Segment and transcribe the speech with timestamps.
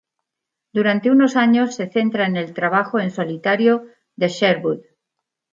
[0.77, 3.85] Durante unos años se centra en el trabajo en solitario
[4.15, 4.81] de Sherwood.